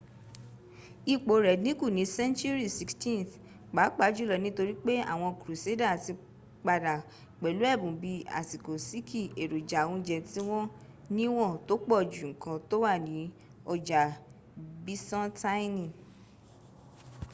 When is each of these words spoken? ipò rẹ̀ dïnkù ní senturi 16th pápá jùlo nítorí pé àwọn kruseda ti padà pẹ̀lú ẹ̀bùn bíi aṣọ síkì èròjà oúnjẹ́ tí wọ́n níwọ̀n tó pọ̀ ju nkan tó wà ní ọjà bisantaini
ipò 1.13 1.33
rẹ̀ 1.45 1.59
dïnkù 1.63 1.85
ní 1.95 2.03
senturi 2.15 2.65
16th 2.77 3.31
pápá 3.75 4.05
jùlo 4.15 4.35
nítorí 4.45 4.73
pé 4.85 4.93
àwọn 5.13 5.31
kruseda 5.41 5.87
ti 6.03 6.11
padà 6.65 6.93
pẹ̀lú 7.41 7.63
ẹ̀bùn 7.73 7.95
bíi 8.01 8.27
aṣọ 8.39 8.73
síkì 8.87 9.21
èròjà 9.41 9.79
oúnjẹ́ 9.91 10.25
tí 10.31 10.39
wọ́n 10.49 10.71
níwọ̀n 11.17 11.53
tó 11.67 11.73
pọ̀ 11.87 11.99
ju 12.13 12.25
nkan 12.33 12.57
tó 12.69 12.75
wà 12.85 12.93
ní 13.07 13.17
ọjà 13.73 14.01
bisantaini 14.85 15.87